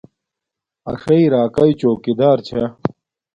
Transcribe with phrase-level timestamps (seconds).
[0.91, 2.63] اݽݵ راکاݵ چوکی دار چھا